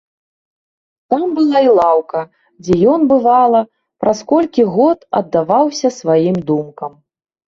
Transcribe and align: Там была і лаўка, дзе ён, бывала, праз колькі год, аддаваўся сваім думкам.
Там 1.13 1.25
была 1.39 1.59
і 1.65 1.67
лаўка, 1.79 2.19
дзе 2.67 2.77
ён, 2.93 3.01
бывала, 3.11 3.61
праз 4.05 4.23
колькі 4.31 4.63
год, 4.79 4.99
аддаваўся 5.21 5.87
сваім 5.99 6.37
думкам. 6.49 6.91